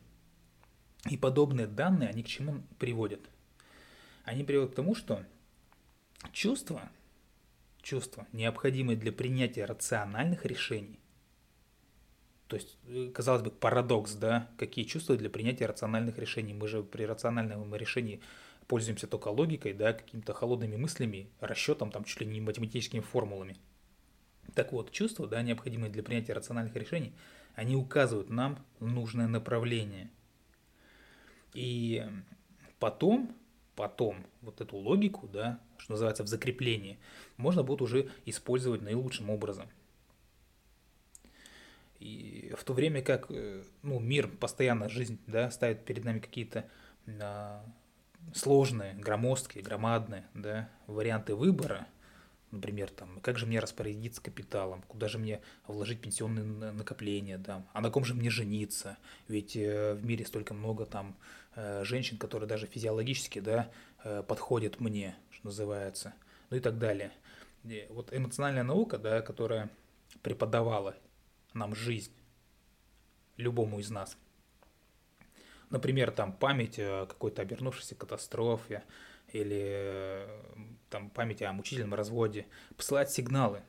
И 1.09 1.17
подобные 1.17 1.69
данные, 1.69 2.09
они 2.09 2.25
к 2.25 2.27
чему 2.27 2.65
приводят? 2.81 3.21
Они 4.25 4.43
приводят 4.43 4.73
к 4.73 4.75
тому, 4.75 4.97
что 4.97 5.25
чувства, 6.33 6.91
чувства, 7.81 8.27
необходимые 8.33 8.97
для 8.97 9.13
принятия 9.13 9.65
рациональных 9.65 10.45
решений, 10.45 10.99
то 12.49 12.57
есть, 12.57 12.79
э, 12.89 13.11
казалось 13.15 13.43
бы, 13.43 13.53
парадокс, 13.53 14.15
да, 14.15 14.51
какие 14.59 14.85
чувства 14.85 15.17
для 15.17 15.31
принятия 15.31 15.67
рациональных 15.67 16.19
решений. 16.19 16.55
Мы 16.55 16.67
же 16.67 16.83
при 16.83 17.05
рациональном 17.05 17.73
решении 17.77 18.21
пользуемся 18.69 19.07
только 19.07 19.29
логикой, 19.29 19.73
да, 19.73 19.95
какими-то 19.95 20.35
холодными 20.35 20.77
мыслями, 20.77 21.29
расчетом, 21.41 21.91
там, 21.91 22.05
чуть 22.05 22.21
ли 22.21 22.27
не 22.27 22.41
математическими 22.41 23.01
формулами. 23.01 23.57
Так 24.55 24.73
вот, 24.73 24.93
чувства, 24.93 25.27
да, 25.27 25.43
необходимые 25.43 25.91
для 25.91 26.03
принятия 26.03 26.35
рациональных 26.35 26.77
решений, 26.77 27.13
они 27.55 27.75
указывают 27.77 28.29
нам 28.31 28.65
нужное 28.79 29.27
направление. 29.27 30.11
И 31.55 32.07
потом, 32.79 33.35
потом 33.75 34.25
вот 34.43 34.61
эту 34.61 34.77
логику, 34.77 35.27
да, 35.29 35.59
что 35.79 35.93
называется 35.93 36.23
в 36.23 36.29
закреплении, 36.29 36.99
можно 37.39 37.63
будет 37.63 37.83
уже 37.83 38.11
использовать 38.27 38.83
наилучшим 38.83 39.31
образом. 39.31 39.69
И 42.01 42.55
в 42.57 42.63
то 42.65 42.75
время 42.75 43.03
как 43.03 43.31
э, 43.31 43.65
ну, 43.83 43.99
мир 43.99 44.29
постоянно, 44.29 44.89
жизнь 44.89 45.19
да, 45.27 45.51
ставит 45.51 45.85
перед 45.85 46.05
нами 46.05 46.21
какие-то 46.21 46.69
а, 47.21 47.65
сложные, 48.35 48.95
громоздкие, 48.95 49.63
громадные 49.63 50.25
да, 50.35 50.69
варианты 50.87 51.35
выбора, 51.35 51.87
например, 52.51 52.91
там, 52.91 53.21
как 53.21 53.39
же 53.39 53.47
мне 53.47 53.61
распорядиться 53.61 54.23
капиталом, 54.23 54.83
куда 54.89 55.09
же 55.09 55.19
мне 55.19 55.41
вложить 55.67 56.01
пенсионные 56.01 56.73
накопления, 56.73 57.39
да, 57.39 57.67
а 57.73 57.81
на 57.81 57.91
ком 57.91 58.05
же 58.05 58.15
мне 58.15 58.31
жениться, 58.31 58.97
ведь 59.29 59.57
э, 59.57 59.95
в 59.95 60.05
мире 60.05 60.25
столько 60.25 60.55
много 60.55 60.87
там 60.87 61.17
э, 61.55 61.85
женщин, 61.85 62.19
которые 62.19 62.49
даже 62.49 62.67
физиологически, 62.67 63.41
да, 63.41 63.71
э, 64.05 64.23
подходят 64.27 64.81
мне, 64.81 65.15
что 65.31 65.47
называется, 65.47 66.15
ну 66.51 66.57
и 66.57 66.61
так 66.61 66.79
далее. 66.79 67.13
И 67.65 67.87
вот 67.91 68.13
эмоциональная 68.13 68.63
наука, 68.63 68.99
да, 68.99 69.21
которая 69.21 69.69
преподавала 70.23 70.95
нам 71.53 71.75
жизнь 71.75 72.13
любому 73.37 73.81
из 73.81 73.91
нас– 73.91 74.17
Например, 75.71 76.11
там 76.11 76.33
память 76.33 76.79
о 76.79 77.07
какой-то 77.07 77.43
обернувшейся 77.43 77.95
катастрофе 77.95 78.85
или 79.33 79.67
э, 79.69 80.41
там 80.89 81.11
память 81.11 81.43
о 81.43 81.53
мучительном 81.53 81.95
разводе, 81.95 82.47
посылать 82.77 83.11
сигналы, 83.11 83.63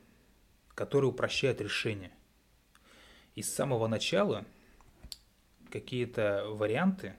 которые 0.74 1.10
упрощают 1.10 1.60
решение. 1.60 2.12
И 3.34 3.42
с 3.42 3.54
самого 3.54 3.86
начала 3.86 4.46
какие-то 5.70 6.46
варианты, 6.48 7.16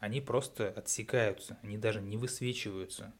они 0.00 0.20
просто 0.20 0.68
отсекаются, 0.68 1.58
они 1.62 1.78
даже 1.78 2.00
не 2.00 2.16
высвечиваются, 2.16 3.12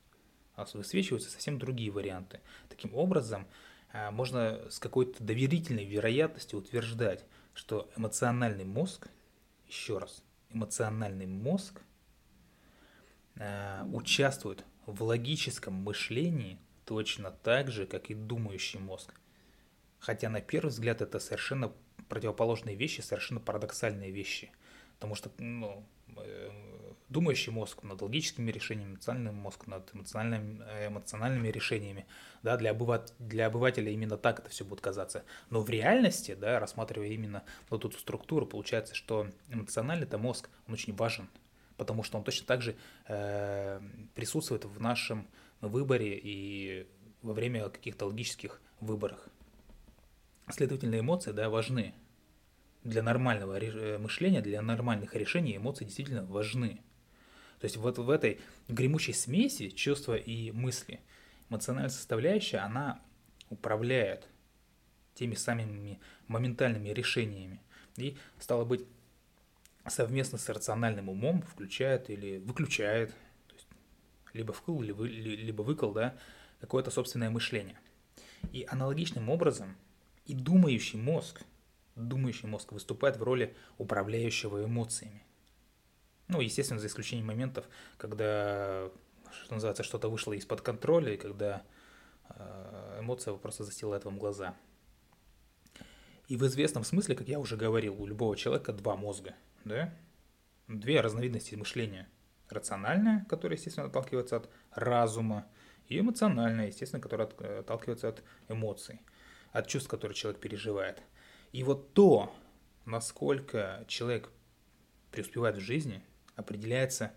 а 0.54 0.66
высвечиваются 0.74 1.30
совсем 1.30 1.58
другие 1.58 1.90
варианты. 1.90 2.40
Таким 2.68 2.94
образом, 2.94 3.46
э, 3.92 4.10
можно 4.10 4.68
с 4.68 4.80
какой-то 4.80 5.22
доверительной 5.22 5.84
вероятностью 5.84 6.58
утверждать, 6.58 7.24
что 7.54 7.88
эмоциональный 7.96 8.64
мозг, 8.64 9.08
еще 9.68 9.98
раз, 9.98 10.24
эмоциональный 10.52 11.26
мозг 11.26 11.80
э, 13.36 13.84
участвует 13.92 14.64
в 14.86 15.02
логическом 15.02 15.74
мышлении 15.74 16.58
точно 16.84 17.30
так 17.30 17.70
же, 17.70 17.86
как 17.86 18.10
и 18.10 18.14
думающий 18.14 18.80
мозг. 18.80 19.14
Хотя 19.98 20.28
на 20.28 20.40
первый 20.40 20.70
взгляд 20.70 21.02
это 21.02 21.18
совершенно 21.20 21.72
противоположные 22.08 22.74
вещи, 22.74 23.00
совершенно 23.00 23.40
парадоксальные 23.40 24.10
вещи. 24.10 24.50
Потому 24.94 25.14
что 25.14 25.30
ну, 25.38 25.86
э, 26.16 26.50
думающий 27.10 27.52
мозг 27.52 27.82
над 27.82 28.00
логическими 28.00 28.50
решениями, 28.50 28.92
эмоциональный 28.92 29.32
мозг 29.32 29.66
над 29.66 29.94
эмоциональными, 29.94 30.62
э, 30.64 30.86
эмоциональными 30.86 31.48
решениями. 31.48 32.06
Да, 32.42 32.56
для, 32.56 32.70
обыват, 32.70 33.12
для 33.18 33.46
обывателя 33.46 33.90
именно 33.90 34.16
так 34.16 34.38
это 34.38 34.48
все 34.48 34.64
будет 34.64 34.80
казаться. 34.80 35.24
Но 35.50 35.60
в 35.60 35.68
реальности, 35.68 36.34
да, 36.34 36.60
рассматривая 36.60 37.08
именно 37.08 37.42
вот 37.68 37.84
эту 37.84 37.98
структуру, 37.98 38.46
получается, 38.46 38.94
что 38.94 39.26
эмоциональный 39.48 40.06
это 40.06 40.18
мозг, 40.18 40.48
он 40.68 40.74
очень 40.74 40.94
важен, 40.94 41.28
потому 41.76 42.04
что 42.04 42.16
он 42.16 42.24
точно 42.24 42.46
так 42.46 42.62
же 42.62 42.76
э, 43.08 43.80
присутствует 44.14 44.64
в 44.64 44.80
нашем 44.80 45.26
выборе 45.60 46.16
и 46.16 46.86
во 47.22 47.34
время 47.34 47.68
каких-то 47.68 48.06
логических 48.06 48.62
выборах. 48.80 49.28
Следовательно, 50.48 50.98
эмоции 50.98 51.32
да, 51.32 51.50
важны. 51.50 51.92
Для 52.84 53.02
нормального 53.02 53.58
э, 53.58 53.98
мышления, 53.98 54.40
для 54.40 54.62
нормальных 54.62 55.14
решений 55.14 55.56
эмоции 55.56 55.84
действительно 55.84 56.24
важны. 56.24 56.80
То 57.60 57.66
есть 57.66 57.76
вот 57.76 57.98
в 57.98 58.08
этой 58.08 58.40
гремучей 58.68 59.14
смеси 59.14 59.68
чувства 59.68 60.16
и 60.16 60.50
мысли 60.50 61.00
эмоциональная 61.50 61.90
составляющая, 61.90 62.58
она 62.58 63.02
управляет 63.50 64.26
теми 65.14 65.34
самыми 65.34 66.00
моментальными 66.26 66.88
решениями. 66.88 67.60
И, 67.96 68.16
стало 68.38 68.64
быть, 68.64 68.86
совместно 69.86 70.38
с 70.38 70.48
рациональным 70.48 71.08
умом 71.08 71.42
включает 71.42 72.08
или 72.08 72.38
выключает, 72.38 73.10
то 73.48 73.54
есть 73.54 73.66
либо 74.32 74.52
вкл, 74.52 74.80
либо, 74.80 75.04
либо 75.04 75.62
выкл, 75.62 75.92
да, 75.92 76.16
какое-то 76.60 76.90
собственное 76.90 77.30
мышление. 77.30 77.78
И 78.52 78.66
аналогичным 78.68 79.28
образом 79.28 79.76
и 80.24 80.34
думающий 80.34 80.98
мозг, 80.98 81.42
думающий 81.96 82.48
мозг 82.48 82.72
выступает 82.72 83.18
в 83.18 83.22
роли 83.22 83.54
управляющего 83.76 84.64
эмоциями. 84.64 85.24
Ну, 86.30 86.40
естественно, 86.40 86.78
за 86.78 86.86
исключением 86.86 87.26
моментов, 87.26 87.66
когда, 87.98 88.88
что 89.42 89.54
называется, 89.54 89.82
что-то 89.82 90.08
вышло 90.08 90.32
из-под 90.34 90.60
контроля, 90.60 91.14
и 91.14 91.16
когда 91.16 91.64
э, 92.28 92.98
эмоция 93.00 93.34
просто 93.34 93.64
застилает 93.64 94.04
вам 94.04 94.16
глаза. 94.16 94.54
И 96.28 96.36
в 96.36 96.46
известном 96.46 96.84
смысле, 96.84 97.16
как 97.16 97.26
я 97.26 97.40
уже 97.40 97.56
говорил, 97.56 98.00
у 98.00 98.06
любого 98.06 98.36
человека 98.36 98.72
два 98.72 98.94
мозга, 98.94 99.34
да? 99.64 99.92
Две 100.68 101.00
разновидности 101.00 101.56
мышления. 101.56 102.08
Рациональное, 102.48 103.26
которое, 103.28 103.56
естественно, 103.56 103.88
отталкивается 103.88 104.36
от 104.36 104.50
разума, 104.70 105.48
и 105.88 105.98
эмоциональное, 105.98 106.68
естественно, 106.68 107.02
которое 107.02 107.24
отталкивается 107.24 108.08
от 108.08 108.22
эмоций, 108.48 109.00
от 109.50 109.66
чувств, 109.66 109.90
которые 109.90 110.14
человек 110.14 110.40
переживает. 110.40 111.02
И 111.50 111.64
вот 111.64 111.92
то, 111.92 112.32
насколько 112.84 113.84
человек 113.88 114.30
преуспевает 115.10 115.56
в 115.56 115.60
жизни, 115.60 116.04
определяется 116.40 117.12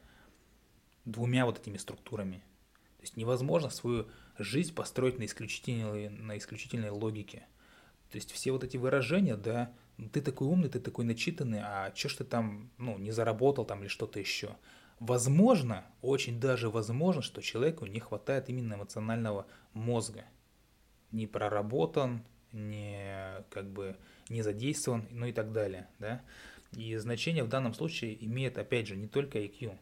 двумя 1.06 1.46
вот 1.46 1.60
этими 1.60 1.78
структурами. 1.78 2.38
То 2.98 3.04
есть 3.04 3.18
невозможно 3.18 3.70
свою 3.70 4.08
жизнь 4.38 4.74
построить 4.74 5.20
на 5.20 5.26
исключительной, 5.26 6.10
на 6.10 6.38
исключительной 6.38 6.90
логике. 6.90 7.46
То 8.10 8.18
есть 8.18 8.32
все 8.32 8.52
вот 8.52 8.64
эти 8.64 8.78
выражения, 8.78 9.36
да, 9.36 9.74
ты 10.12 10.22
такой 10.22 10.48
умный, 10.48 10.70
ты 10.70 10.80
такой 10.80 11.06
начитанный, 11.06 11.60
а 11.62 11.92
чё 11.92 12.10
ж 12.10 12.16
ты 12.16 12.24
там, 12.24 12.70
ну, 12.78 12.98
не 12.98 13.12
заработал 13.12 13.66
там 13.66 13.82
или 13.82 13.88
что-то 13.88 14.20
еще. 14.20 14.56
Возможно, 15.00 15.86
очень 16.02 16.40
даже 16.40 16.70
возможно, 16.70 17.22
что 17.22 17.42
человеку 17.42 17.86
не 17.86 18.00
хватает 18.00 18.50
именно 18.50 18.76
эмоционального 18.76 19.48
мозга. 19.74 20.26
Не 21.12 21.28
проработан, 21.28 22.24
не 22.52 23.44
как 23.50 23.70
бы 23.70 23.98
не 24.30 24.42
задействован, 24.42 25.08
ну 25.12 25.26
и 25.26 25.34
так 25.34 25.52
далее, 25.52 25.90
да. 26.00 26.22
И 26.76 26.96
значение 26.98 27.44
в 27.44 27.50
данном 27.50 27.74
случае 27.74 28.24
имеет, 28.26 28.58
опять 28.58 28.88
же, 28.88 28.96
не 28.96 29.08
только 29.08 29.40
IQ, 29.40 29.78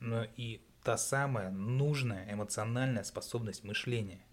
но 0.00 0.26
и 0.36 0.62
та 0.82 0.96
самая 0.96 1.50
нужная 1.50 2.32
эмоциональная 2.32 3.04
способность 3.04 3.64
мышления. 3.64 4.24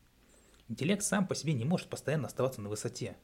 Интеллект 0.67 1.03
сам 1.03 1.27
по 1.27 1.35
себе 1.35 1.53
не 1.53 1.65
может 1.65 1.87
постоянно 1.87 2.27
оставаться 2.27 2.61
на 2.61 2.69
высоте 2.69 3.17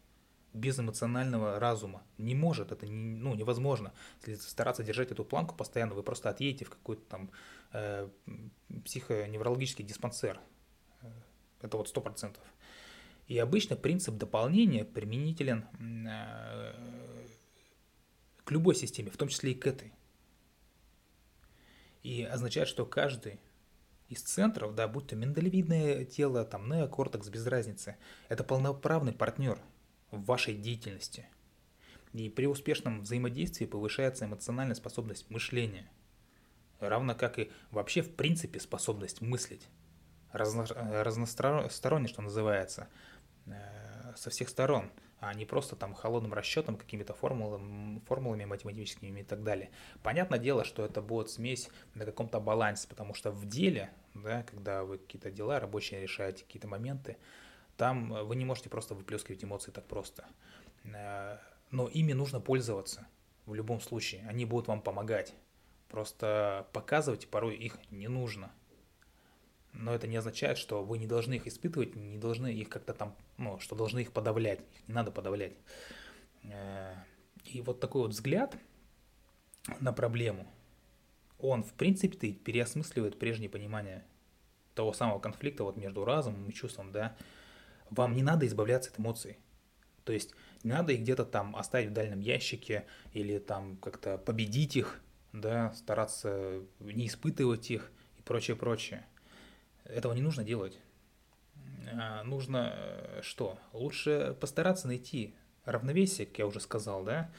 без 0.55 0.79
эмоционального 0.79 1.59
разума. 1.59 2.03
Не 2.17 2.33
может, 2.33 2.71
это 2.71 2.87
не, 2.87 2.91
ну, 2.93 3.35
невозможно. 3.35 3.93
Если 4.25 4.41
стараться 4.41 4.83
держать 4.83 5.11
эту 5.11 5.25
планку 5.25 5.53
постоянно, 5.55 5.93
вы 5.93 6.01
просто 6.01 6.29
отъедете 6.29 6.65
в 6.65 6.69
какой-то 6.69 7.03
там 7.03 7.29
э, 7.73 8.09
психоневрологический 8.85 9.83
диспансер. 9.83 10.39
Это 11.61 11.77
вот 11.77 11.89
сто 11.89 12.01
процентов. 12.01 12.43
И 13.27 13.37
обычно 13.37 13.75
принцип 13.75 14.15
дополнения 14.15 14.85
применителен 14.85 15.65
э, 16.07 16.73
к 18.45 18.51
любой 18.51 18.75
системе, 18.75 19.11
в 19.11 19.17
том 19.17 19.27
числе 19.27 19.51
и 19.51 19.55
к 19.55 19.67
этой. 19.67 19.91
И 22.03 22.23
означает, 22.23 22.67
что 22.67 22.85
каждый 22.85 23.39
из 24.07 24.21
центров, 24.21 24.75
да, 24.75 24.87
будь 24.87 25.07
то 25.07 25.15
миндалевидное 25.15 26.05
тело, 26.05 26.45
там, 26.45 26.69
неокортекс, 26.69 27.27
без 27.29 27.45
разницы, 27.47 27.97
это 28.29 28.43
полноправный 28.43 29.13
партнер 29.13 29.59
в 30.11 30.23
вашей 30.25 30.55
деятельности. 30.55 31.27
И 32.13 32.29
при 32.29 32.45
успешном 32.45 33.01
взаимодействии 33.01 33.65
повышается 33.65 34.25
эмоциональная 34.25 34.75
способность 34.75 35.29
мышления, 35.31 35.89
равно 36.79 37.15
как 37.15 37.39
и 37.39 37.51
вообще 37.71 38.03
в 38.03 38.15
принципе 38.15 38.59
способность 38.59 39.21
мыслить, 39.21 39.67
разно, 40.31 40.67
разносторонне, 41.03 42.07
что 42.07 42.21
называется, 42.21 42.87
э, 43.47 44.13
со 44.15 44.29
всех 44.29 44.49
сторон– 44.49 44.91
а 45.25 45.33
не 45.33 45.45
просто 45.45 45.75
там 45.75 45.93
холодным 45.95 46.33
расчетом, 46.33 46.77
какими-то 46.77 47.13
формулами, 47.13 47.99
формулами 48.07 48.45
математическими 48.45 49.21
и 49.21 49.23
так 49.23 49.43
далее. 49.43 49.71
Понятное 50.03 50.37
дело, 50.37 50.63
что 50.63 50.85
это 50.85 51.01
будет 51.01 51.29
смесь 51.31 51.69
на 51.95 52.05
каком-то 52.05 52.39
балансе, 52.39 52.87
потому 52.87 53.15
что 53.15 53.31
в 53.31 53.45
деле, 53.47 53.89
да, 54.13 54.43
когда 54.43 54.83
вы 54.83 54.99
какие-то 54.99 55.31
дела 55.31 55.59
рабочие 55.59 56.01
решаете, 56.01 56.43
какие-то 56.43 56.67
моменты, 56.67 57.17
там 57.75 58.13
вы 58.27 58.35
не 58.35 58.45
можете 58.45 58.69
просто 58.69 58.93
выплескивать 58.93 59.43
эмоции 59.43 59.71
так 59.71 59.87
просто. 59.87 60.25
Э, 60.83 61.39
но 61.71 61.87
ими 61.87 62.13
нужно 62.13 62.39
пользоваться 62.39 63.07
в 63.47 63.55
любом 63.55 63.81
случае. 63.81 64.25
Они 64.27 64.45
будут 64.45 64.67
вам 64.67 64.81
помогать. 64.81 65.33
Просто 65.89 66.67
показывать 66.71 67.27
порой 67.29 67.55
их 67.55 67.79
не 67.89 68.07
нужно 68.07 68.51
но 69.75 69.93
это 69.93 70.07
не 70.07 70.17
означает, 70.17 70.57
что 70.57 70.83
вы 70.83 70.97
не 70.97 71.07
должны 71.07 71.35
их 71.35 71.47
испытывать, 71.47 71.95
не 71.95 72.17
должны 72.17 72.53
их 72.53 72.69
как-то 72.69 72.93
там, 72.93 73.15
ну, 73.37 73.59
что 73.59 73.75
должны 73.75 73.99
их 73.99 74.11
подавлять, 74.11 74.59
их 74.59 74.87
не 74.87 74.93
надо 74.93 75.11
подавлять. 75.11 75.53
Э, 76.43 76.93
и 77.45 77.61
вот 77.61 77.79
такой 77.79 78.03
вот 78.03 78.11
взгляд 78.11 78.57
на 79.79 79.93
проблему, 79.93 80.47
он, 81.39 81.63
в 81.63 81.73
принципе, 81.73 82.31
переосмысливает 82.31 83.19
прежнее 83.19 83.49
понимание 83.49 84.05
того 84.73 84.93
самого 84.93 85.19
конфликта 85.19 85.63
вот 85.63 85.77
между 85.77 86.05
разумом 86.05 86.49
и 86.49 86.53
чувством, 86.53 86.91
да. 86.91 87.15
Вам 87.89 88.15
не 88.15 88.23
надо 88.23 88.45
избавляться 88.47 88.91
от 88.91 88.99
эмоций. 88.99 89.37
То 90.03 90.13
есть 90.13 90.33
не 90.63 90.71
надо 90.71 90.93
их 90.93 91.01
где-то 91.01 91.25
там 91.25 91.55
оставить 91.55 91.89
в 91.89 91.93
дальнем 91.93 92.19
ящике 92.19 92.85
или 93.13 93.39
там 93.39 93.77
как-то 93.77 94.17
победить 94.17 94.75
их, 94.75 95.01
да, 95.33 95.73
стараться 95.73 96.61
не 96.79 97.07
испытывать 97.07 97.71
их 97.71 97.91
и 98.17 98.21
прочее, 98.21 98.55
прочее. 98.55 99.05
Этого 99.85 100.13
не 100.13 100.21
нужно 100.21 100.43
делать. 100.43 100.79
А 101.93 102.23
нужно 102.23 102.73
э, 102.75 103.19
что? 103.21 103.59
Лучше 103.71 104.35
постараться 104.39 104.87
найти 104.87 105.35
равновесие, 105.65 106.27
как 106.27 106.39
я 106.39 106.47
уже 106.47 106.59
сказал, 106.59 107.03
да. 107.03 107.31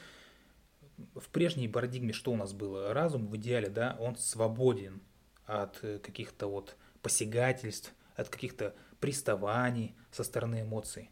В 1.14 1.28
прежней 1.28 1.68
парадигме 1.68 2.12
что 2.12 2.32
у 2.32 2.36
нас 2.36 2.52
было? 2.52 2.94
Разум 2.94 3.26
в 3.26 3.36
идеале, 3.36 3.68
да, 3.68 3.96
он 4.00 4.16
свободен 4.16 5.02
от 5.44 5.78
каких-то 5.78 6.46
вот 6.46 6.76
посягательств, 7.02 7.92
от 8.14 8.28
каких-то 8.28 8.74
приставаний 9.00 9.94
со 10.10 10.24
стороны 10.24 10.62
эмоций. 10.62 11.10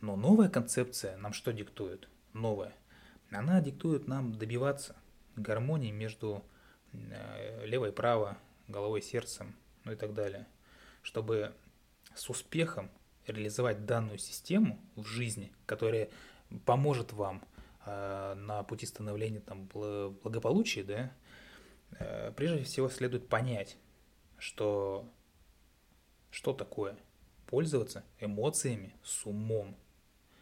Но 0.00 0.16
новая 0.16 0.48
концепция 0.48 1.16
нам 1.16 1.32
что 1.32 1.52
диктует? 1.52 2.08
Новая. 2.32 2.74
Она 3.30 3.60
диктует 3.60 4.06
нам 4.06 4.34
добиваться 4.34 4.94
гармонии 5.34 5.90
между 5.90 6.44
э, 6.92 7.66
левой 7.66 7.88
и 7.88 7.92
правой, 7.92 8.34
головой 8.68 9.00
и 9.00 9.02
сердцем, 9.02 9.56
ну 9.84 9.92
и 9.92 9.96
так 9.96 10.14
далее 10.14 10.46
чтобы 11.04 11.54
с 12.14 12.28
успехом 12.30 12.90
реализовать 13.26 13.84
данную 13.84 14.18
систему 14.18 14.80
в 14.96 15.04
жизни, 15.04 15.52
которая 15.66 16.08
поможет 16.64 17.12
вам 17.12 17.44
э, 17.84 18.34
на 18.34 18.62
пути 18.64 18.86
становления 18.86 19.40
там, 19.40 19.66
благополучия, 19.66 20.82
да, 20.82 21.12
э, 21.98 22.32
прежде 22.32 22.64
всего 22.64 22.88
следует 22.88 23.28
понять, 23.28 23.76
что, 24.38 25.08
что 26.30 26.54
такое 26.54 26.96
пользоваться 27.46 28.02
эмоциями 28.18 28.94
с 29.02 29.26
умом. 29.26 29.76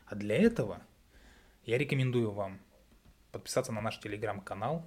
А 0.06 0.14
для 0.14 0.36
этого 0.36 0.80
я 1.64 1.76
рекомендую 1.76 2.30
вам 2.30 2.60
подписаться 3.32 3.72
на 3.72 3.80
наш 3.80 3.98
телеграм-канал. 3.98 4.86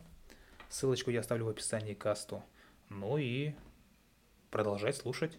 Ссылочку 0.69 1.11
я 1.11 1.19
оставлю 1.19 1.45
в 1.45 1.49
описании 1.49 1.93
к 1.93 1.99
касту. 1.99 2.43
Ну 2.89 3.17
и 3.17 3.53
продолжать 4.51 4.95
слушать 4.95 5.37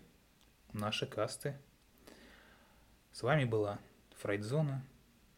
наши 0.76 1.06
касты. 1.06 1.58
С 3.12 3.22
вами 3.22 3.44
была 3.44 3.78
Фрейдзона. 4.18 4.84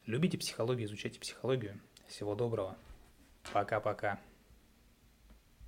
Любите 0.07 0.39
психологию, 0.39 0.87
изучайте 0.87 1.21
психологию. 1.21 1.81
Всего 2.09 2.35
доброго. 2.35 2.77
Пока-пока. 3.53 4.21